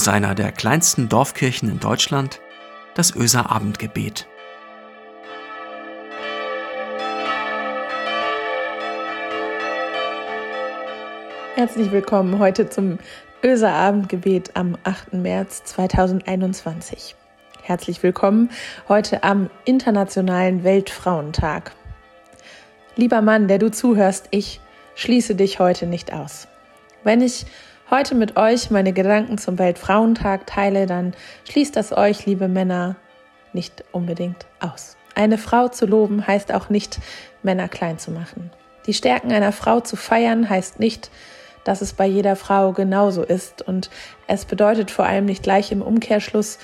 aus 0.00 0.08
einer 0.08 0.34
der 0.34 0.50
kleinsten 0.50 1.10
Dorfkirchen 1.10 1.68
in 1.68 1.78
Deutschland, 1.78 2.40
das 2.94 3.14
Öser 3.14 3.50
Abendgebet. 3.50 4.26
Herzlich 11.54 11.92
willkommen 11.92 12.38
heute 12.38 12.70
zum 12.70 12.98
Öser 13.44 13.74
Abendgebet 13.74 14.56
am 14.56 14.78
8. 14.84 15.12
März 15.12 15.64
2021. 15.64 17.14
Herzlich 17.62 18.02
willkommen 18.02 18.48
heute 18.88 19.22
am 19.22 19.50
Internationalen 19.66 20.64
Weltfrauentag. 20.64 21.72
Lieber 22.96 23.20
Mann, 23.20 23.48
der 23.48 23.58
du 23.58 23.70
zuhörst, 23.70 24.28
ich 24.30 24.62
schließe 24.94 25.34
dich 25.34 25.58
heute 25.58 25.84
nicht 25.84 26.10
aus. 26.10 26.48
Wenn 27.04 27.20
ich 27.20 27.44
heute 27.90 28.14
mit 28.14 28.36
euch 28.36 28.70
meine 28.70 28.92
Gedanken 28.92 29.38
zum 29.38 29.58
Weltfrauentag 29.58 30.46
teile, 30.46 30.86
dann 30.86 31.14
schließt 31.48 31.76
das 31.76 31.92
euch, 31.92 32.26
liebe 32.26 32.48
Männer, 32.48 32.96
nicht 33.52 33.84
unbedingt 33.92 34.46
aus. 34.60 34.96
Eine 35.14 35.38
Frau 35.38 35.68
zu 35.68 35.86
loben 35.86 36.26
heißt 36.26 36.52
auch 36.52 36.68
nicht, 36.70 37.00
Männer 37.42 37.68
klein 37.68 37.98
zu 37.98 38.10
machen. 38.10 38.50
Die 38.86 38.94
Stärken 38.94 39.32
einer 39.32 39.52
Frau 39.52 39.80
zu 39.80 39.96
feiern 39.96 40.48
heißt 40.48 40.78
nicht, 40.78 41.10
dass 41.64 41.82
es 41.82 41.92
bei 41.92 42.06
jeder 42.06 42.36
Frau 42.36 42.72
genauso 42.72 43.22
ist 43.22 43.62
und 43.62 43.90
es 44.26 44.44
bedeutet 44.44 44.90
vor 44.90 45.04
allem 45.04 45.26
nicht 45.26 45.42
gleich 45.42 45.72
im 45.72 45.82
Umkehrschluss, 45.82 46.58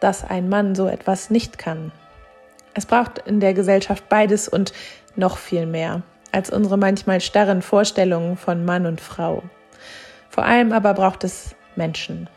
dass 0.00 0.24
ein 0.24 0.48
Mann 0.48 0.74
so 0.74 0.86
etwas 0.86 1.28
nicht 1.28 1.58
kann. 1.58 1.92
Es 2.74 2.86
braucht 2.86 3.18
in 3.26 3.40
der 3.40 3.52
Gesellschaft 3.52 4.08
beides 4.08 4.48
und 4.48 4.72
noch 5.16 5.36
viel 5.38 5.66
mehr 5.66 6.02
als 6.30 6.50
unsere 6.50 6.76
manchmal 6.76 7.20
starren 7.20 7.62
Vorstellungen 7.62 8.36
von 8.36 8.64
Mann 8.64 8.86
und 8.86 9.00
Frau. 9.00 9.42
Vor 10.38 10.46
allem 10.46 10.70
aber 10.70 10.94
braucht 10.94 11.24
es 11.24 11.56
Menschen. 11.74 12.30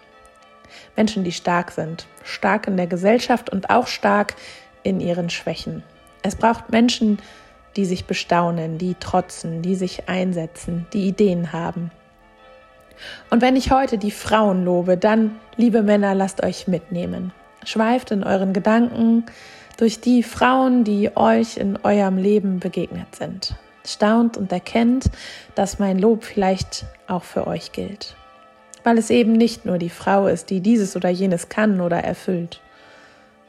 Menschen, 0.96 1.24
die 1.24 1.32
stark 1.32 1.70
sind, 1.70 2.08
stark 2.24 2.66
in 2.66 2.76
der 2.76 2.88
Gesellschaft 2.88 3.52
und 3.52 3.70
auch 3.70 3.86
stark 3.86 4.34
in 4.82 5.00
ihren 5.00 5.30
Schwächen. 5.30 5.84
Es 6.24 6.36
braucht 6.36 6.72
Menschen, 6.72 7.20
die 7.76 7.86
sich 7.86 8.06
bestaunen, 8.06 8.80
die 8.80 8.96
trotzen, 8.96 9.62
die 9.62 9.76
sich 9.76 10.10
einsetzen, 10.10 10.88
die 10.94 11.10
Ideen 11.10 11.54
haben. 11.54 11.92
Und 13.30 13.44
wenn 13.44 13.56
ich 13.56 13.70
heute 13.70 14.00
die 14.00 14.10
Frauen 14.10 14.66
lobe, 14.66 14.98
dann, 14.98 15.40
liebe 15.56 15.84
Männer, 15.84 16.16
lasst 16.16 16.44
euch 16.44 16.68
mitnehmen. 16.68 17.32
Schweift 17.66 18.10
in 18.10 18.24
euren 18.24 18.52
Gedanken 18.52 19.28
durch 19.78 20.02
die 20.02 20.24
Frauen, 20.24 20.84
die 20.84 21.16
euch 21.16 21.58
in 21.58 21.78
eurem 21.84 22.18
Leben 22.18 22.60
begegnet 22.60 23.14
sind 23.14 23.56
staunt 23.86 24.38
und 24.38 24.52
erkennt, 24.52 25.06
dass 25.56 25.80
mein 25.80 26.00
Lob 26.00 26.24
vielleicht 26.24 26.86
auch 27.08 27.24
für 27.24 27.48
euch 27.48 27.72
gilt. 27.72 28.16
Weil 28.84 28.98
es 28.98 29.10
eben 29.10 29.34
nicht 29.34 29.66
nur 29.66 29.78
die 29.78 29.90
Frau 29.90 30.28
ist, 30.28 30.50
die 30.50 30.62
dieses 30.62 30.96
oder 30.96 31.10
jenes 31.10 31.50
kann 31.50 31.82
oder 31.82 31.98
erfüllt. 31.98 32.62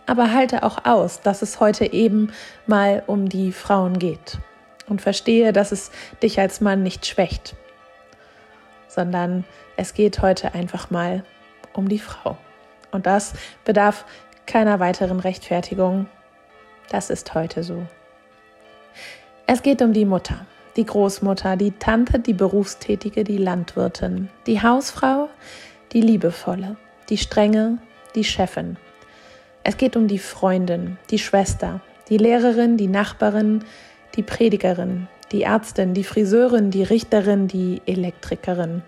Aber 0.07 0.33
halte 0.33 0.63
auch 0.63 0.85
aus, 0.85 1.21
dass 1.21 1.43
es 1.43 1.61
heute 1.61 1.93
eben 1.93 2.33
mal 2.67 3.03
um 3.07 3.29
die 3.29 3.53
Frauen 3.53 3.99
geht. 3.99 4.39
Und 4.89 5.01
verstehe, 5.01 5.53
dass 5.53 5.73
es 5.73 5.91
dich 6.23 6.41
als 6.41 6.61
Mann 6.61 6.83
nicht 6.83 7.07
schwächt, 7.07 7.55
sondern 8.89 9.45
es 9.77 9.95
geht 9.95 10.21
heute 10.21 10.55
einfach 10.55 10.91
mal 10.91 11.25
um 11.73 11.89
die 11.89 12.01
Frau. 12.01 12.37
Und 12.91 13.07
das 13.07 13.33
bedarf 13.65 14.05
keiner 14.47 14.81
weiteren 14.81 15.21
Rechtfertigung. 15.21 16.07
Das 16.91 17.09
ist 17.11 17.35
heute 17.35 17.63
so. 17.63 17.87
Es 19.47 19.63
geht 19.63 19.83
um 19.83 19.93
die 19.93 20.05
Mutter, 20.05 20.47
die 20.77 20.87
Großmutter, 20.87 21.57
die 21.57 21.73
Tante, 21.73 22.21
die 22.21 22.33
Berufstätige, 22.33 23.25
die 23.25 23.39
Landwirtin, 23.39 24.29
die 24.47 24.63
Hausfrau, 24.63 25.29
die 25.93 26.01
Liebevolle, 26.01 26.77
die 27.09 27.19
Strenge, 27.19 27.79
die 28.15 28.25
Chefin. 28.25 28.77
Es 29.65 29.77
geht 29.77 29.97
um 29.97 30.07
die 30.07 30.21
Freundin, 30.21 30.97
die 31.11 31.19
Schwester, 31.19 31.81
die 32.09 32.19
Lehrerin, 32.19 32.77
die 32.77 32.87
Nachbarin, 32.87 33.65
die 34.15 34.23
Predigerin, 34.23 35.09
die 35.33 35.43
Ärztin, 35.43 35.93
die 35.93 36.05
Friseurin, 36.05 36.71
die 36.71 36.85
Richterin, 36.85 37.49
die 37.49 37.83
Elektrikerin. 37.85 38.83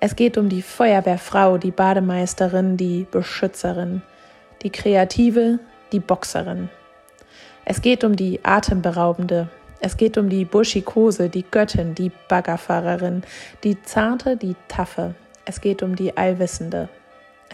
Es 0.00 0.16
geht 0.16 0.36
um 0.36 0.48
die 0.48 0.62
Feuerwehrfrau, 0.62 1.58
die 1.58 1.70
Bademeisterin, 1.70 2.76
die 2.76 3.06
Beschützerin, 3.08 4.02
die 4.62 4.70
Kreative, 4.70 5.60
die 5.92 6.00
Boxerin. 6.00 6.68
Es 7.64 7.80
geht 7.80 8.02
um 8.04 8.16
die 8.16 8.44
atemberaubende. 8.44 9.48
Es 9.80 9.96
geht 9.96 10.18
um 10.18 10.28
die 10.28 10.44
Burschikose, 10.44 11.28
die 11.28 11.44
Göttin, 11.48 11.94
die 11.94 12.10
Baggerfahrerin, 12.28 13.22
die 13.64 13.80
Zarte, 13.82 14.36
die 14.36 14.56
Taffe. 14.68 15.14
Es 15.44 15.60
geht 15.60 15.82
um 15.82 15.96
die 15.96 16.16
Allwissende. 16.16 16.88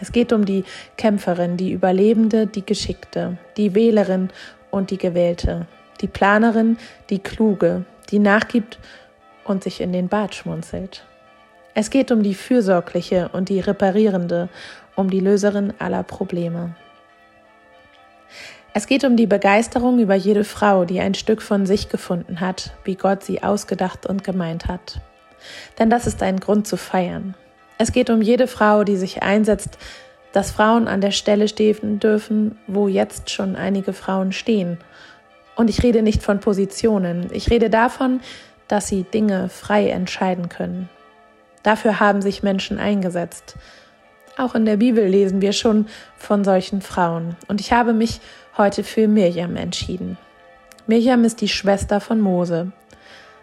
Es 0.01 0.11
geht 0.11 0.31
um 0.31 0.45
die 0.45 0.63
Kämpferin, 0.97 1.57
die 1.57 1.71
Überlebende, 1.71 2.47
die 2.47 2.65
Geschickte, 2.65 3.37
die 3.57 3.75
Wählerin 3.75 4.29
und 4.71 4.91
die 4.91 4.97
Gewählte, 4.97 5.67
die 6.01 6.07
Planerin, 6.07 6.77
die 7.09 7.19
Kluge, 7.19 7.85
die 8.09 8.19
nachgibt 8.19 8.79
und 9.43 9.63
sich 9.63 9.81
in 9.81 9.91
den 9.91 10.07
Bart 10.07 10.35
schmunzelt. 10.35 11.05
Es 11.73 11.89
geht 11.89 12.11
um 12.11 12.23
die 12.23 12.35
Fürsorgliche 12.35 13.29
und 13.29 13.49
die 13.49 13.59
Reparierende, 13.59 14.49
um 14.95 15.09
die 15.09 15.19
Löserin 15.19 15.73
aller 15.79 16.03
Probleme. 16.03 16.75
Es 18.79 18.87
geht 18.87 19.03
um 19.03 19.17
die 19.17 19.27
Begeisterung 19.27 19.99
über 19.99 20.15
jede 20.15 20.45
Frau, 20.45 20.85
die 20.85 21.01
ein 21.01 21.13
Stück 21.13 21.41
von 21.41 21.65
sich 21.65 21.89
gefunden 21.89 22.39
hat, 22.39 22.71
wie 22.85 22.95
Gott 22.95 23.25
sie 23.25 23.43
ausgedacht 23.43 24.05
und 24.05 24.23
gemeint 24.23 24.67
hat. 24.67 25.01
Denn 25.77 25.89
das 25.89 26.07
ist 26.07 26.23
ein 26.23 26.39
Grund 26.39 26.65
zu 26.65 26.77
feiern. 26.77 27.35
Es 27.77 27.91
geht 27.91 28.09
um 28.09 28.21
jede 28.21 28.47
Frau, 28.47 28.85
die 28.85 28.95
sich 28.95 29.21
einsetzt, 29.21 29.77
dass 30.31 30.51
Frauen 30.51 30.87
an 30.87 31.01
der 31.01 31.11
Stelle 31.11 31.49
stehen 31.49 31.99
dürfen, 31.99 32.57
wo 32.67 32.87
jetzt 32.87 33.29
schon 33.31 33.57
einige 33.57 33.91
Frauen 33.91 34.31
stehen. 34.31 34.77
Und 35.57 35.69
ich 35.69 35.83
rede 35.83 36.01
nicht 36.01 36.23
von 36.23 36.39
Positionen, 36.39 37.27
ich 37.33 37.51
rede 37.51 37.69
davon, 37.69 38.21
dass 38.69 38.87
sie 38.87 39.03
Dinge 39.03 39.49
frei 39.49 39.89
entscheiden 39.89 40.47
können. 40.47 40.87
Dafür 41.63 41.99
haben 41.99 42.21
sich 42.21 42.43
Menschen 42.43 42.79
eingesetzt. 42.79 43.57
Auch 44.37 44.55
in 44.55 44.63
der 44.63 44.77
Bibel 44.77 45.05
lesen 45.05 45.41
wir 45.41 45.51
schon 45.51 45.87
von 46.15 46.45
solchen 46.45 46.79
Frauen. 46.79 47.35
Und 47.49 47.59
ich 47.59 47.73
habe 47.73 47.91
mich 47.91 48.21
heute 48.59 48.83
für 48.83 49.07
Mirjam 49.07 49.55
entschieden. 49.55 50.19
Mirjam 50.85 51.23
ist 51.23 51.41
die 51.41 51.47
Schwester 51.47 51.99
von 51.99 52.19
Mose. 52.19 52.71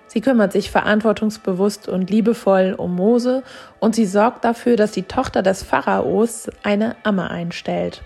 Sie 0.07 0.21
kümmert 0.21 0.53
sich 0.53 0.71
verantwortungsbewusst 0.71 1.89
und 1.89 2.11
liebevoll 2.11 2.75
um 2.77 2.95
Mose 2.95 3.43
und 3.81 3.97
sie 3.97 4.07
sorgt 4.07 4.45
dafür, 4.45 4.77
dass 4.77 4.93
die 4.93 5.03
Tochter 5.03 5.43
des 5.43 5.65
Pharaos 5.65 6.49
eine 6.63 6.95
Amme 7.03 7.31
einstellt. 7.31 8.03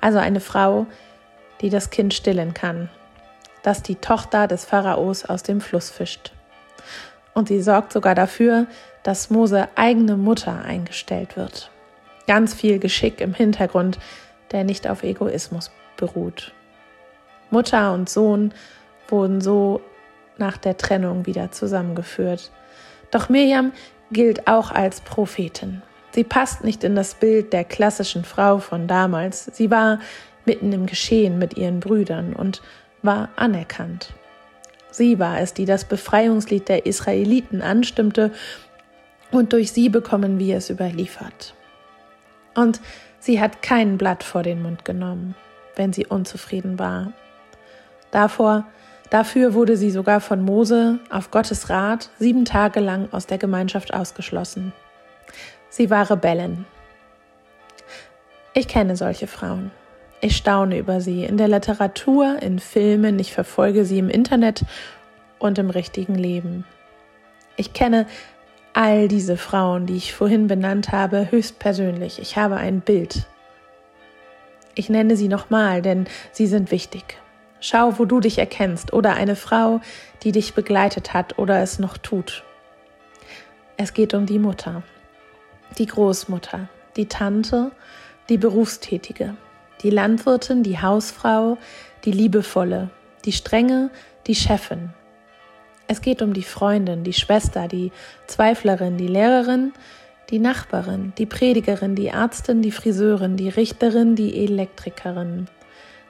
Also 0.00 0.18
eine 0.18 0.40
Frau, 0.40 0.86
die 1.60 1.70
das 1.70 1.90
Kind 1.90 2.14
stillen 2.14 2.54
kann, 2.54 2.88
dass 3.62 3.82
die 3.82 3.96
Tochter 3.96 4.48
des 4.48 4.64
Pharaos 4.64 5.24
aus 5.24 5.42
dem 5.42 5.60
Fluss 5.60 5.90
fischt. 5.90 6.32
Und 7.34 7.48
sie 7.48 7.60
sorgt 7.60 7.92
sogar 7.92 8.14
dafür, 8.14 8.66
dass 9.02 9.30
Mose 9.30 9.68
eigene 9.76 10.16
Mutter 10.16 10.62
eingestellt 10.64 11.36
wird. 11.36 11.70
Ganz 12.26 12.54
viel 12.54 12.78
Geschick 12.78 13.20
im 13.20 13.34
Hintergrund, 13.34 13.98
der 14.52 14.64
nicht 14.64 14.88
auf 14.88 15.02
Egoismus 15.02 15.70
beruht. 15.96 16.52
Mutter 17.50 17.92
und 17.92 18.08
Sohn 18.08 18.52
wurden 19.08 19.40
so 19.40 19.80
nach 20.38 20.56
der 20.56 20.76
Trennung 20.76 21.26
wieder 21.26 21.50
zusammengeführt. 21.52 22.50
Doch 23.10 23.28
Mirjam 23.28 23.72
gilt 24.10 24.48
auch 24.48 24.70
als 24.70 25.00
Prophetin. 25.00 25.82
Sie 26.12 26.24
passt 26.24 26.64
nicht 26.64 26.84
in 26.84 26.96
das 26.96 27.14
Bild 27.14 27.52
der 27.52 27.64
klassischen 27.64 28.24
Frau 28.24 28.58
von 28.58 28.86
damals. 28.86 29.50
Sie 29.52 29.70
war 29.70 30.00
mitten 30.44 30.72
im 30.72 30.86
Geschehen 30.86 31.38
mit 31.38 31.56
ihren 31.56 31.80
Brüdern 31.80 32.32
und 32.32 32.62
war 33.02 33.28
anerkannt. 33.36 34.12
Sie 34.90 35.18
war 35.18 35.40
es, 35.40 35.52
die 35.52 35.66
das 35.66 35.84
Befreiungslied 35.84 36.68
der 36.68 36.86
Israeliten 36.86 37.62
anstimmte, 37.62 38.32
und 39.32 39.52
durch 39.52 39.72
sie 39.72 39.88
bekommen 39.88 40.38
wir 40.38 40.56
es 40.56 40.70
überliefert. 40.70 41.54
Und 42.54 42.80
sie 43.18 43.40
hat 43.40 43.60
kein 43.60 43.98
Blatt 43.98 44.22
vor 44.22 44.44
den 44.44 44.62
Mund 44.62 44.84
genommen 44.84 45.34
wenn 45.76 45.92
sie 45.92 46.06
unzufrieden 46.06 46.78
war. 46.78 47.12
Davor, 48.10 48.64
dafür 49.10 49.54
wurde 49.54 49.76
sie 49.76 49.90
sogar 49.90 50.20
von 50.20 50.42
Mose 50.42 50.98
auf 51.10 51.30
Gottes 51.30 51.70
Rat 51.70 52.10
sieben 52.18 52.44
Tage 52.44 52.80
lang 52.80 53.08
aus 53.12 53.26
der 53.26 53.38
Gemeinschaft 53.38 53.94
ausgeschlossen. 53.94 54.72
Sie 55.68 55.90
war 55.90 56.10
Rebellin. 56.10 56.64
Ich 58.54 58.68
kenne 58.68 58.96
solche 58.96 59.26
Frauen. 59.26 59.70
Ich 60.22 60.36
staune 60.36 60.78
über 60.78 61.02
sie 61.02 61.24
in 61.24 61.36
der 61.36 61.48
Literatur, 61.48 62.38
in 62.40 62.58
Filmen, 62.58 63.18
ich 63.18 63.34
verfolge 63.34 63.84
sie 63.84 63.98
im 63.98 64.08
Internet 64.08 64.64
und 65.38 65.58
im 65.58 65.68
richtigen 65.68 66.14
Leben. 66.14 66.64
Ich 67.56 67.74
kenne 67.74 68.06
all 68.72 69.08
diese 69.08 69.36
Frauen, 69.36 69.86
die 69.86 69.96
ich 69.96 70.14
vorhin 70.14 70.46
benannt 70.46 70.92
habe, 70.92 71.30
höchstpersönlich. 71.30 72.18
Ich 72.18 72.36
habe 72.36 72.56
ein 72.56 72.80
Bild 72.80 73.26
ich 74.76 74.88
nenne 74.88 75.16
sie 75.16 75.26
nochmal, 75.26 75.82
denn 75.82 76.06
sie 76.30 76.46
sind 76.46 76.70
wichtig. 76.70 77.18
Schau, 77.58 77.98
wo 77.98 78.04
du 78.04 78.20
dich 78.20 78.38
erkennst 78.38 78.92
oder 78.92 79.14
eine 79.14 79.34
Frau, 79.34 79.80
die 80.22 80.30
dich 80.30 80.54
begleitet 80.54 81.14
hat 81.14 81.38
oder 81.38 81.60
es 81.62 81.80
noch 81.80 81.96
tut. 81.96 82.44
Es 83.78 83.94
geht 83.94 84.14
um 84.14 84.26
die 84.26 84.38
Mutter, 84.38 84.82
die 85.78 85.86
Großmutter, 85.86 86.68
die 86.96 87.06
Tante, 87.06 87.72
die 88.28 88.38
Berufstätige, 88.38 89.34
die 89.82 89.90
Landwirtin, 89.90 90.62
die 90.62 90.80
Hausfrau, 90.80 91.58
die 92.04 92.12
Liebevolle, 92.12 92.90
die 93.24 93.32
Strenge, 93.32 93.90
die 94.26 94.34
Chefin. 94.34 94.90
Es 95.88 96.02
geht 96.02 96.20
um 96.20 96.34
die 96.34 96.42
Freundin, 96.42 97.04
die 97.04 97.12
Schwester, 97.12 97.68
die 97.68 97.92
Zweiflerin, 98.26 98.98
die 98.98 99.08
Lehrerin, 99.08 99.72
die 100.30 100.38
Nachbarin, 100.40 101.12
die 101.18 101.26
Predigerin, 101.26 101.94
die 101.94 102.08
Ärztin, 102.08 102.60
die 102.60 102.72
Friseurin, 102.72 103.36
die 103.36 103.48
Richterin, 103.48 104.16
die 104.16 104.44
Elektrikerin. 104.44 105.46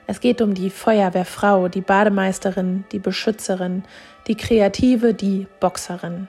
Es 0.07 0.21
geht 0.21 0.41
um 0.41 0.55
die 0.55 0.71
Feuerwehrfrau, 0.71 1.69
die 1.69 1.81
Bademeisterin, 1.83 2.85
die 2.93 2.99
Beschützerin, 2.99 3.85
die 4.27 4.37
Kreative, 4.37 5.13
die 5.13 5.47
Boxerin. 5.61 6.29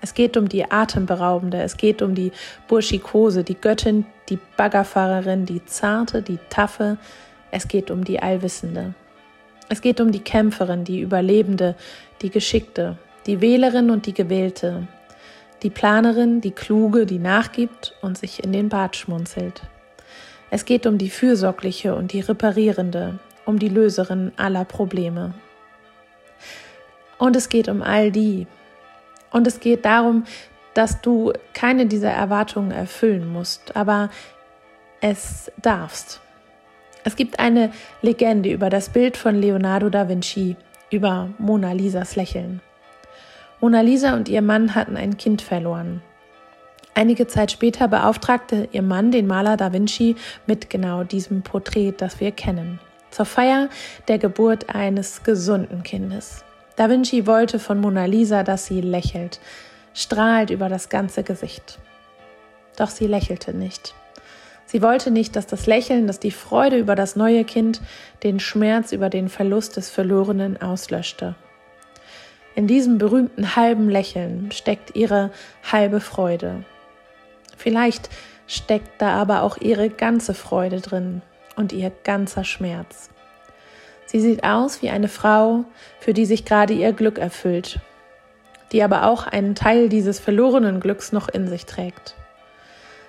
Es 0.00 0.14
geht 0.14 0.36
um 0.36 0.48
die 0.48 0.70
Atemberaubende, 0.70 1.60
es 1.60 1.76
geht 1.76 2.00
um 2.00 2.14
die 2.14 2.32
Burschikose, 2.68 3.44
die 3.44 3.56
Göttin, 3.56 4.06
die 4.28 4.38
Baggerfahrerin, 4.56 5.44
die 5.44 5.64
Zarte, 5.64 6.22
die 6.22 6.38
Taffe, 6.48 6.96
es 7.50 7.68
geht 7.68 7.90
um 7.90 8.04
die 8.04 8.20
Allwissende. 8.20 8.94
Es 9.68 9.80
geht 9.80 10.00
um 10.00 10.12
die 10.12 10.20
Kämpferin, 10.20 10.84
die 10.84 11.00
Überlebende, 11.00 11.74
die 12.22 12.30
Geschickte, 12.30 12.96
die 13.26 13.40
Wählerin 13.40 13.90
und 13.90 14.06
die 14.06 14.14
Gewählte, 14.14 14.86
die 15.62 15.70
Planerin, 15.70 16.40
die 16.40 16.50
Kluge, 16.50 17.06
die 17.06 17.18
nachgibt 17.18 17.94
und 18.02 18.18
sich 18.18 18.44
in 18.44 18.52
den 18.52 18.68
Bart 18.68 18.96
schmunzelt. 18.96 19.62
Es 20.50 20.64
geht 20.64 20.86
um 20.86 20.98
die 20.98 21.10
Fürsorgliche 21.10 21.94
und 21.94 22.12
die 22.12 22.20
Reparierende, 22.20 23.18
um 23.44 23.58
die 23.58 23.68
Löserin 23.68 24.32
aller 24.36 24.64
Probleme. 24.64 25.34
Und 27.18 27.36
es 27.36 27.48
geht 27.48 27.68
um 27.68 27.82
all 27.82 28.10
die. 28.12 28.46
Und 29.30 29.46
es 29.46 29.60
geht 29.60 29.84
darum, 29.84 30.24
dass 30.74 31.00
du 31.00 31.32
keine 31.54 31.86
dieser 31.86 32.10
Erwartungen 32.10 32.70
erfüllen 32.70 33.32
musst, 33.32 33.74
aber 33.76 34.10
es 35.00 35.50
darfst. 35.60 36.20
Es 37.04 37.16
gibt 37.16 37.38
eine 37.38 37.70
Legende 38.02 38.50
über 38.50 38.68
das 38.68 38.90
Bild 38.90 39.16
von 39.16 39.36
Leonardo 39.36 39.88
da 39.88 40.08
Vinci, 40.08 40.56
über 40.90 41.30
Mona 41.38 41.72
Lisas 41.72 42.16
Lächeln. 42.16 42.60
Mona 43.60 43.80
Lisa 43.80 44.14
und 44.14 44.28
ihr 44.28 44.42
Mann 44.42 44.74
hatten 44.74 44.96
ein 44.96 45.16
Kind 45.16 45.40
verloren. 45.40 46.02
Einige 46.94 47.26
Zeit 47.26 47.52
später 47.52 47.88
beauftragte 47.88 48.68
ihr 48.72 48.82
Mann 48.82 49.10
den 49.10 49.26
Maler 49.26 49.56
Da 49.56 49.72
Vinci 49.72 50.16
mit 50.46 50.68
genau 50.70 51.04
diesem 51.04 51.42
Porträt, 51.42 51.94
das 51.96 52.20
wir 52.20 52.32
kennen, 52.32 52.80
zur 53.10 53.24
Feier 53.24 53.68
der 54.08 54.18
Geburt 54.18 54.74
eines 54.74 55.22
gesunden 55.22 55.82
Kindes. 55.82 56.44
Da 56.76 56.90
Vinci 56.90 57.26
wollte 57.26 57.58
von 57.58 57.80
Mona 57.80 58.04
Lisa, 58.04 58.42
dass 58.42 58.66
sie 58.66 58.82
lächelt, 58.82 59.40
strahlt 59.94 60.50
über 60.50 60.68
das 60.68 60.90
ganze 60.90 61.22
Gesicht. 61.22 61.78
Doch 62.76 62.90
sie 62.90 63.06
lächelte 63.06 63.54
nicht. 63.54 63.94
Sie 64.66 64.82
wollte 64.82 65.10
nicht, 65.10 65.36
dass 65.36 65.46
das 65.46 65.66
Lächeln, 65.66 66.06
das 66.06 66.18
die 66.18 66.30
Freude 66.30 66.76
über 66.76 66.94
das 66.94 67.16
neue 67.16 67.44
Kind, 67.44 67.80
den 68.22 68.38
Schmerz 68.40 68.92
über 68.92 69.08
den 69.08 69.28
Verlust 69.30 69.76
des 69.76 69.88
Verlorenen 69.88 70.60
auslöschte. 70.60 71.36
In 72.56 72.66
diesem 72.66 72.98
berühmten 72.98 73.54
halben 73.54 73.88
Lächeln 73.88 74.50
steckt 74.50 74.96
ihre 74.96 75.30
halbe 75.70 76.00
Freude, 76.00 76.64
Vielleicht 77.56 78.10
steckt 78.46 79.00
da 79.00 79.14
aber 79.14 79.42
auch 79.42 79.56
ihre 79.56 79.90
ganze 79.90 80.34
Freude 80.34 80.80
drin 80.80 81.22
und 81.56 81.72
ihr 81.72 81.90
ganzer 82.04 82.44
Schmerz. 82.44 83.10
Sie 84.04 84.20
sieht 84.20 84.44
aus 84.44 84.82
wie 84.82 84.90
eine 84.90 85.08
Frau, 85.08 85.64
für 85.98 86.14
die 86.14 86.26
sich 86.26 86.44
gerade 86.44 86.74
ihr 86.74 86.92
Glück 86.92 87.18
erfüllt, 87.18 87.80
die 88.70 88.82
aber 88.82 89.06
auch 89.06 89.26
einen 89.26 89.54
Teil 89.54 89.88
dieses 89.88 90.20
verlorenen 90.20 90.80
Glücks 90.80 91.12
noch 91.12 91.28
in 91.28 91.48
sich 91.48 91.66
trägt. 91.66 92.14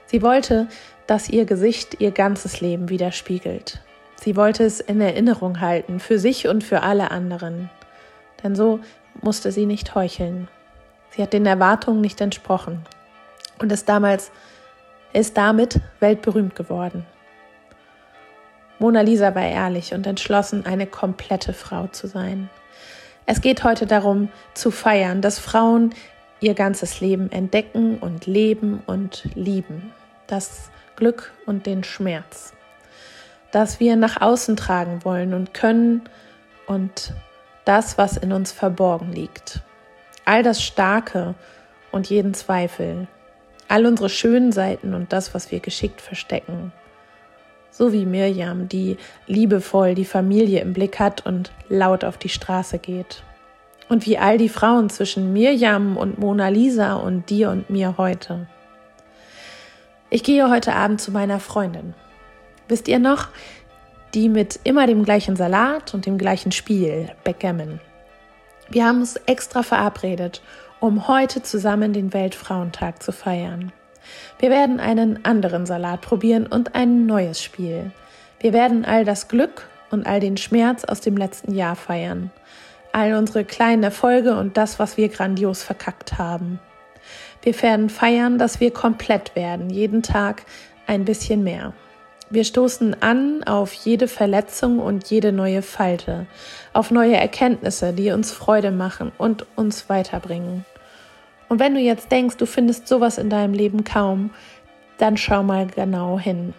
Sie 0.08 0.22
wollte, 0.22 0.68
dass 1.06 1.30
ihr 1.30 1.46
Gesicht 1.46 2.00
ihr 2.00 2.12
ganzes 2.12 2.62
Leben 2.62 2.90
widerspiegelt. 2.90 3.82
Sie 4.16 4.36
wollte 4.36 4.64
es 4.64 4.80
in 4.80 5.00
Erinnerung 5.00 5.60
halten, 5.60 6.00
für 6.00 6.18
sich 6.18 6.48
und 6.48 6.64
für 6.64 6.82
alle 6.82 7.12
anderen. 7.12 7.70
Denn 8.42 8.56
so 8.56 8.80
musste 9.22 9.52
sie 9.52 9.66
nicht 9.66 9.96
heucheln. 9.96 10.48
Sie 11.12 11.22
hat 11.22 11.34
den 11.34 11.46
Erwartungen 11.46 12.02
nicht 12.02 12.22
entsprochen 12.22 12.86
und 13.60 13.72
ist 13.72 13.90
damals 13.90 14.32
ist 15.14 15.38
damit 15.38 15.80
weltberühmt 16.00 16.56
geworden. 16.56 17.06
Mona 18.80 19.02
Lisa 19.02 19.34
war 19.34 19.46
ehrlich 19.46 19.94
und 19.94 20.06
entschlossen, 20.06 20.66
eine 20.66 20.86
komplette 20.86 21.54
Frau 21.54 21.88
zu 21.88 22.08
sein. 22.08 22.50
Es 23.26 23.42
geht 23.42 23.64
heute 23.64 23.88
darum, 23.88 24.30
zu 24.54 24.70
feiern, 24.70 25.22
dass 25.22 25.40
Frauen 25.40 25.94
ihr 26.40 26.54
ganzes 26.54 27.02
Leben 27.02 27.32
entdecken 27.32 27.98
und 27.98 28.28
leben 28.28 28.84
und 28.86 29.28
lieben. 29.34 29.92
Das 30.28 30.70
Glück 30.96 31.32
und 31.46 31.66
den 31.66 31.84
Schmerz. 31.84 32.54
Dass 33.52 33.80
wir 33.80 33.96
nach 33.96 34.22
außen 34.22 34.56
tragen 34.56 35.04
wollen 35.04 35.34
und 35.34 35.54
können 35.54 36.04
und 36.68 37.14
das, 37.68 37.98
was 37.98 38.18
in 38.18 38.32
uns 38.32 38.52
verborgen 38.52 39.12
liegt. 39.12 39.62
All 40.26 40.44
das 40.44 40.62
Starke 40.62 41.36
und 41.92 42.10
jeden 42.10 42.34
Zweifel, 42.34 43.08
all 43.68 43.86
unsere 43.86 44.10
schönen 44.10 44.52
Seiten 44.52 44.94
und 44.94 45.14
das, 45.14 45.34
was 45.34 45.52
wir 45.52 45.60
geschickt 45.60 46.02
verstecken. 46.02 46.72
So 47.70 47.94
wie 47.94 48.06
Mirjam, 48.06 48.68
die 48.68 48.98
liebevoll 49.28 49.94
die 49.94 50.06
Familie 50.06 50.62
im 50.62 50.74
Blick 50.74 51.00
hat 51.00 51.26
und 51.26 51.52
laut 51.70 52.04
auf 52.04 52.18
die 52.18 52.30
Straße 52.30 52.80
geht. 52.80 53.24
Und 53.90 54.06
wie 54.06 54.18
all 54.18 54.38
die 54.38 54.50
Frauen 54.50 54.90
zwischen 54.90 55.32
Mirjam 55.32 55.96
und 55.96 56.18
Mona 56.18 56.50
Lisa 56.50 56.96
und 56.96 57.30
dir 57.30 57.50
und 57.52 57.70
mir 57.70 57.96
heute. 57.98 58.48
Ich 60.10 60.24
gehe 60.24 60.50
heute 60.50 60.74
Abend 60.74 61.02
zu 61.02 61.12
meiner 61.12 61.40
Freundin. 61.40 61.94
Wisst 62.68 62.88
ihr 62.88 63.00
noch? 63.00 63.30
Die 64.18 64.30
mit 64.30 64.60
immer 64.64 64.88
dem 64.88 65.06
gleichen 65.06 65.36
Salat 65.36 65.94
und 65.94 66.08
dem 66.08 66.18
gleichen 66.18 66.52
Spiel, 66.52 67.08
Backgammon. 67.24 67.80
Wir 68.68 68.88
haben 68.88 69.02
uns 69.02 69.16
extra 69.28 69.62
verabredet 69.62 70.42
um 70.80 71.08
heute 71.08 71.44
zusammen 71.44 71.94
den 71.94 72.14
Weltfrauentag 72.14 73.04
zu 73.04 73.12
feiern. 73.12 73.72
Wir 74.40 74.50
werden 74.50 74.80
einen 74.80 75.24
anderen 75.24 75.68
Salat 75.68 76.02
probieren 76.02 76.48
und 76.48 76.74
ein 76.74 77.06
neues 77.06 77.44
Spiel. 77.44 77.92
Wir 78.40 78.54
werden 78.54 78.86
all 78.86 79.06
das 79.06 79.28
Glück 79.28 79.68
und 79.92 80.08
all 80.08 80.20
den 80.20 80.38
Schmerz 80.38 80.84
aus 80.84 81.00
dem 81.00 81.16
letzten 81.16 81.54
Jahr 81.54 81.76
feiern. 81.76 82.32
All 82.94 83.14
unsere 83.14 83.46
kleinen 83.46 83.84
Erfolge 83.84 84.36
und 84.36 84.58
das, 84.58 84.80
was 84.80 84.98
wir 84.98 85.10
grandios 85.10 85.62
verkackt 85.62 86.18
haben. 86.18 86.60
Wir 87.44 87.62
werden 87.62 87.92
feiern, 87.92 88.40
dass 88.40 88.60
wir 88.60 88.72
komplett 88.72 89.36
werden, 89.36 89.70
jeden 89.70 90.02
Tag 90.02 90.42
ein 90.88 91.06
bisschen 91.06 91.44
mehr. 91.44 91.74
Wir 92.30 92.44
stoßen 92.44 93.02
an 93.02 93.44
auf 93.46 93.72
jede 93.72 94.10
Verletzung 94.10 94.80
und 94.80 95.10
jede 95.10 95.32
neue 95.32 95.62
Falte, 95.62 96.26
auf 96.74 96.92
neue 96.92 97.16
Erkenntnisse, 97.16 97.94
die 97.94 98.12
uns 98.12 98.34
Freude 98.34 98.72
machen 98.72 99.14
und 99.18 99.46
uns 99.56 99.88
weiterbringen. 99.88 100.66
Und 101.48 101.60
wenn 101.60 101.74
du 101.74 101.80
jetzt 101.80 102.12
denkst, 102.12 102.36
du 102.36 102.46
findest 102.46 102.90
sowas 102.90 103.18
in 103.18 103.30
deinem 103.30 103.54
Leben 103.54 103.86
kaum, 103.86 104.32
dann 104.98 105.16
schau 105.16 105.42
mal 105.42 105.68
genau 105.68 106.20
hin. 106.20 106.54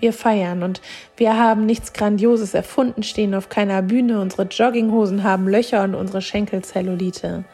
Wir 0.00 0.12
feiern 0.12 0.64
und 0.64 0.80
wir 1.16 1.38
haben 1.38 1.64
nichts 1.64 1.92
Grandioses 1.92 2.54
erfunden, 2.54 3.04
stehen 3.04 3.36
auf 3.36 3.48
keiner 3.48 3.82
Bühne, 3.82 4.20
unsere 4.20 4.48
Jogginghosen 4.48 5.22
haben 5.22 5.46
Löcher 5.46 5.84
und 5.84 5.94
unsere 5.94 6.22
Schenkel 6.22 6.62
Zellulite. 6.62 7.44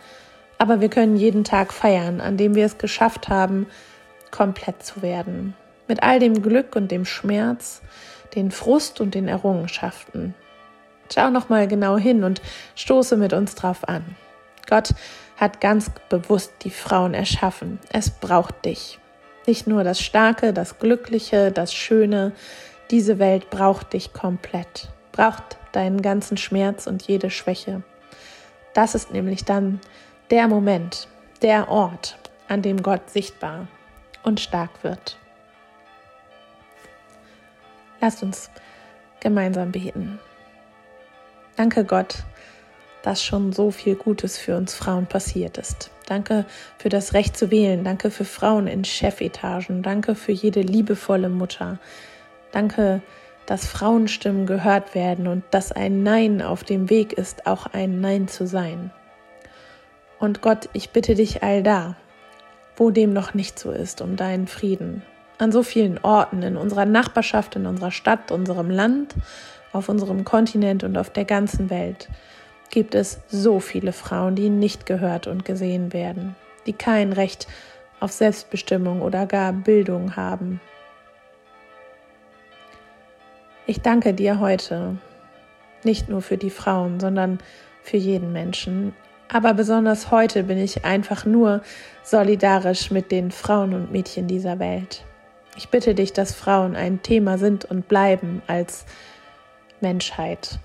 Aber 0.56 0.80
wir 0.80 0.88
können 0.88 1.16
jeden 1.16 1.44
Tag 1.44 1.74
feiern, 1.74 2.22
an 2.22 2.38
dem 2.38 2.54
wir 2.54 2.64
es 2.64 2.78
geschafft 2.78 3.28
haben, 3.28 3.66
komplett 4.30 4.82
zu 4.82 5.02
werden 5.02 5.54
mit 5.90 6.04
all 6.04 6.20
dem 6.20 6.40
Glück 6.40 6.76
und 6.76 6.92
dem 6.92 7.04
Schmerz, 7.04 7.82
den 8.36 8.52
Frust 8.52 9.00
und 9.00 9.16
den 9.16 9.26
Errungenschaften. 9.26 10.36
Schau 11.12 11.30
noch 11.30 11.48
mal 11.48 11.66
genau 11.66 11.98
hin 11.98 12.22
und 12.22 12.40
stoße 12.76 13.16
mit 13.16 13.32
uns 13.32 13.56
drauf 13.56 13.88
an. 13.88 14.04
Gott 14.68 14.94
hat 15.36 15.60
ganz 15.60 15.90
bewusst 16.08 16.52
die 16.62 16.70
Frauen 16.70 17.12
erschaffen. 17.12 17.80
Es 17.92 18.08
braucht 18.08 18.64
dich. 18.64 19.00
Nicht 19.48 19.66
nur 19.66 19.82
das 19.82 20.00
Starke, 20.00 20.52
das 20.52 20.78
Glückliche, 20.78 21.50
das 21.50 21.74
Schöne. 21.74 22.30
Diese 22.92 23.18
Welt 23.18 23.50
braucht 23.50 23.92
dich 23.92 24.12
komplett. 24.12 24.90
Braucht 25.10 25.58
deinen 25.72 26.02
ganzen 26.02 26.36
Schmerz 26.36 26.86
und 26.86 27.02
jede 27.02 27.30
Schwäche. 27.30 27.82
Das 28.74 28.94
ist 28.94 29.10
nämlich 29.10 29.44
dann 29.44 29.80
der 30.30 30.46
Moment, 30.46 31.08
der 31.42 31.68
Ort, 31.68 32.16
an 32.46 32.62
dem 32.62 32.80
Gott 32.80 33.10
sichtbar 33.10 33.66
und 34.22 34.38
stark 34.38 34.84
wird. 34.84 35.19
Lasst 38.00 38.22
uns 38.22 38.50
gemeinsam 39.20 39.72
beten. 39.72 40.18
Danke 41.56 41.84
Gott, 41.84 42.24
dass 43.02 43.22
schon 43.22 43.52
so 43.52 43.70
viel 43.70 43.94
Gutes 43.94 44.38
für 44.38 44.56
uns 44.56 44.74
Frauen 44.74 45.06
passiert 45.06 45.58
ist. 45.58 45.90
Danke 46.06 46.44
für 46.78 46.88
das 46.88 47.14
Recht 47.14 47.36
zu 47.36 47.50
wählen. 47.50 47.84
Danke 47.84 48.10
für 48.10 48.24
Frauen 48.24 48.66
in 48.66 48.84
Chefetagen. 48.84 49.82
Danke 49.82 50.14
für 50.14 50.32
jede 50.32 50.60
liebevolle 50.60 51.28
Mutter. 51.28 51.78
Danke, 52.52 53.02
dass 53.46 53.66
Frauenstimmen 53.66 54.46
gehört 54.46 54.94
werden 54.94 55.26
und 55.26 55.44
dass 55.50 55.72
ein 55.72 56.02
Nein 56.02 56.42
auf 56.42 56.64
dem 56.64 56.90
Weg 56.90 57.12
ist, 57.12 57.46
auch 57.46 57.66
ein 57.66 58.00
Nein 58.00 58.28
zu 58.28 58.46
sein. 58.46 58.90
Und 60.18 60.42
Gott, 60.42 60.68
ich 60.72 60.90
bitte 60.90 61.14
dich 61.14 61.42
all 61.42 61.62
da, 61.62 61.96
wo 62.76 62.90
dem 62.90 63.12
noch 63.12 63.34
nicht 63.34 63.58
so 63.58 63.70
ist, 63.70 64.00
um 64.00 64.16
deinen 64.16 64.46
Frieden, 64.46 65.02
An 65.40 65.52
so 65.52 65.62
vielen 65.62 65.96
Orten 65.96 66.42
in 66.42 66.58
unserer 66.58 66.84
Nachbarschaft, 66.84 67.56
in 67.56 67.64
unserer 67.64 67.90
Stadt, 67.90 68.30
unserem 68.30 68.68
Land, 68.68 69.14
auf 69.72 69.88
unserem 69.88 70.22
Kontinent 70.22 70.84
und 70.84 70.98
auf 70.98 71.08
der 71.08 71.24
ganzen 71.24 71.70
Welt 71.70 72.10
gibt 72.68 72.94
es 72.94 73.20
so 73.26 73.58
viele 73.58 73.94
Frauen, 73.94 74.34
die 74.34 74.50
nicht 74.50 74.84
gehört 74.84 75.26
und 75.26 75.46
gesehen 75.46 75.94
werden, 75.94 76.36
die 76.66 76.74
kein 76.74 77.14
Recht 77.14 77.48
auf 78.00 78.12
Selbstbestimmung 78.12 79.00
oder 79.00 79.24
gar 79.24 79.54
Bildung 79.54 80.14
haben. 80.14 80.60
Ich 83.66 83.80
danke 83.80 84.12
dir 84.12 84.40
heute 84.40 84.98
nicht 85.84 86.10
nur 86.10 86.20
für 86.20 86.36
die 86.36 86.50
Frauen, 86.50 87.00
sondern 87.00 87.38
für 87.82 87.96
jeden 87.96 88.34
Menschen. 88.34 88.94
Aber 89.32 89.54
besonders 89.54 90.10
heute 90.10 90.42
bin 90.42 90.58
ich 90.58 90.84
einfach 90.84 91.24
nur 91.24 91.62
solidarisch 92.02 92.90
mit 92.90 93.10
den 93.10 93.30
Frauen 93.30 93.72
und 93.72 93.90
Mädchen 93.90 94.26
dieser 94.26 94.58
Welt. 94.58 95.02
Ich 95.56 95.68
bitte 95.68 95.94
dich, 95.94 96.12
dass 96.12 96.34
Frauen 96.34 96.76
ein 96.76 97.02
Thema 97.02 97.38
sind 97.38 97.64
und 97.64 97.88
bleiben 97.88 98.42
als 98.46 98.84
Menschheit. 99.80 100.58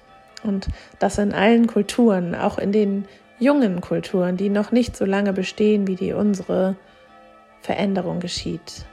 Und 0.43 0.67
das 0.99 1.17
in 1.17 1.33
allen 1.33 1.67
Kulturen, 1.67 2.35
auch 2.35 2.57
in 2.57 2.71
den 2.71 3.05
jungen 3.39 3.81
Kulturen, 3.81 4.37
die 4.37 4.49
noch 4.49 4.71
nicht 4.71 4.95
so 4.95 5.05
lange 5.05 5.33
bestehen 5.33 5.87
wie 5.87 5.95
die 5.95 6.13
unsere, 6.13 6.75
Veränderung 7.65 8.19
geschieht. 8.19 8.85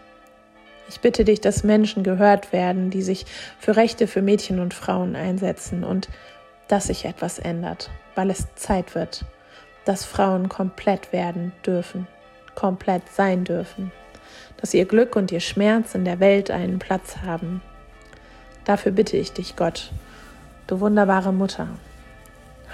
Ich 0.88 1.00
bitte 1.00 1.24
dich, 1.24 1.40
dass 1.42 1.62
Menschen 1.62 2.02
gehört 2.02 2.52
werden, 2.52 2.88
die 2.88 3.02
sich 3.02 3.26
für 3.58 3.76
Rechte 3.76 4.06
für 4.06 4.22
Mädchen 4.22 4.60
und 4.60 4.72
Frauen 4.72 5.14
einsetzen 5.14 5.84
und 5.84 6.08
dass 6.68 6.86
sich 6.86 7.04
etwas 7.04 7.38
ändert, 7.38 7.90
weil 8.14 8.30
es 8.30 8.54
Zeit 8.54 8.94
wird, 8.94 9.26
dass 9.84 10.06
Frauen 10.06 10.48
komplett 10.48 11.12
werden 11.12 11.52
dürfen, 11.66 12.06
komplett 12.54 13.02
sein 13.10 13.44
dürfen, 13.44 13.92
dass 14.58 14.74
ihr 14.74 14.84
Glück 14.84 15.16
und 15.16 15.32
ihr 15.32 15.40
Schmerz 15.40 15.94
in 15.94 16.04
der 16.04 16.20
Welt 16.20 16.50
einen 16.50 16.78
Platz 16.78 17.18
haben. 17.18 17.62
Dafür 18.64 18.92
bitte 18.92 19.16
ich 19.16 19.32
dich, 19.32 19.56
Gott, 19.56 19.90
du 20.66 20.80
wunderbare 20.80 21.32
Mutter, 21.32 21.68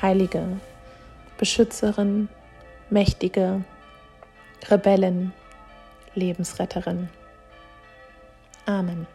Heilige, 0.00 0.44
Beschützerin, 1.38 2.28
Mächtige, 2.90 3.64
Rebellin, 4.68 5.32
Lebensretterin. 6.14 7.08
Amen. 8.66 9.06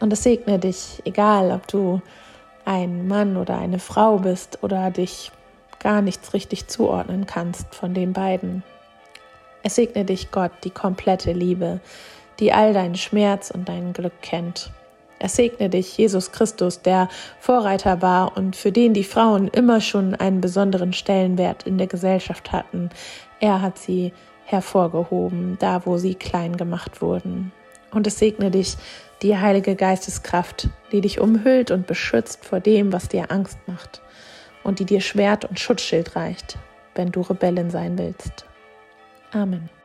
Und 0.00 0.12
es 0.12 0.22
segne 0.22 0.58
dich, 0.58 1.02
egal 1.04 1.50
ob 1.50 1.66
du 1.66 2.00
ein 2.64 3.08
Mann 3.08 3.36
oder 3.36 3.58
eine 3.58 3.78
Frau 3.78 4.18
bist 4.18 4.62
oder 4.62 4.90
dich 4.90 5.32
gar 5.78 6.02
nichts 6.02 6.34
richtig 6.34 6.68
zuordnen 6.68 7.26
kannst 7.26 7.74
von 7.74 7.94
den 7.94 8.12
beiden. 8.12 8.62
Es 9.62 9.74
segne 9.74 10.04
dich 10.04 10.30
Gott, 10.30 10.52
die 10.64 10.70
komplette 10.70 11.32
Liebe, 11.32 11.80
die 12.38 12.52
all 12.52 12.72
deinen 12.72 12.94
Schmerz 12.94 13.50
und 13.50 13.68
dein 13.68 13.92
Glück 13.92 14.22
kennt. 14.22 14.70
Es 15.18 15.34
segne 15.34 15.68
dich 15.68 15.96
Jesus 15.98 16.30
Christus, 16.30 16.82
der 16.82 17.08
Vorreiter 17.40 18.00
war 18.02 18.36
und 18.36 18.54
für 18.54 18.70
den 18.70 18.94
die 18.94 19.04
Frauen 19.04 19.48
immer 19.48 19.80
schon 19.80 20.14
einen 20.14 20.40
besonderen 20.40 20.92
Stellenwert 20.92 21.64
in 21.64 21.76
der 21.76 21.88
Gesellschaft 21.88 22.52
hatten. 22.52 22.90
Er 23.40 23.60
hat 23.60 23.78
sie 23.78 24.12
hervorgehoben, 24.44 25.56
da 25.58 25.84
wo 25.84 25.98
sie 25.98 26.14
klein 26.14 26.56
gemacht 26.56 27.02
wurden. 27.02 27.52
Und 27.90 28.06
es 28.06 28.18
segne 28.18 28.50
dich, 28.50 28.76
die 29.22 29.36
heilige 29.36 29.74
Geisteskraft, 29.74 30.68
die 30.92 31.00
dich 31.00 31.20
umhüllt 31.20 31.70
und 31.70 31.86
beschützt 31.86 32.44
vor 32.44 32.60
dem, 32.60 32.92
was 32.92 33.08
dir 33.08 33.32
Angst 33.32 33.58
macht 33.66 34.00
und 34.62 34.78
die 34.78 34.84
dir 34.84 35.00
Schwert 35.00 35.44
und 35.44 35.58
Schutzschild 35.58 36.14
reicht, 36.14 36.58
wenn 36.94 37.10
du 37.10 37.22
Rebellin 37.22 37.70
sein 37.70 37.98
willst. 37.98 38.47
Amen. 39.34 39.77